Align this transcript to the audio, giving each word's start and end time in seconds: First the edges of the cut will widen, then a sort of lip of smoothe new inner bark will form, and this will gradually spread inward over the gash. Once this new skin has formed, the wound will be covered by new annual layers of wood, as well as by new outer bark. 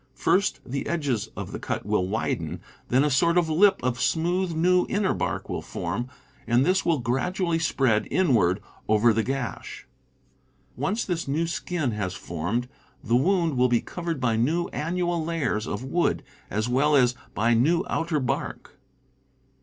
First 0.15 0.61
the 0.65 0.87
edges 0.87 1.29
of 1.37 1.51
the 1.51 1.59
cut 1.59 1.85
will 1.85 2.07
widen, 2.07 2.59
then 2.87 3.03
a 3.03 3.11
sort 3.11 3.37
of 3.37 3.49
lip 3.51 3.79
of 3.83 4.01
smoothe 4.01 4.51
new 4.55 4.87
inner 4.89 5.13
bark 5.13 5.47
will 5.47 5.61
form, 5.61 6.07
and 6.47 6.65
this 6.65 6.83
will 6.83 6.97
gradually 6.97 7.59
spread 7.59 8.07
inward 8.09 8.61
over 8.87 9.13
the 9.13 9.21
gash. 9.21 9.85
Once 10.75 11.05
this 11.05 11.27
new 11.27 11.45
skin 11.45 11.91
has 11.91 12.15
formed, 12.15 12.67
the 13.03 13.15
wound 13.15 13.55
will 13.57 13.69
be 13.69 13.79
covered 13.79 14.19
by 14.19 14.35
new 14.35 14.69
annual 14.69 15.23
layers 15.23 15.67
of 15.67 15.83
wood, 15.83 16.23
as 16.49 16.67
well 16.67 16.95
as 16.95 17.13
by 17.35 17.53
new 17.53 17.83
outer 17.87 18.19
bark. 18.19 18.79